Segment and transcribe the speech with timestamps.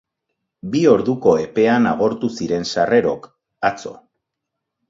[0.75, 3.29] Bi orduko epean agortu ziren sarrerok,
[3.71, 3.93] atzo.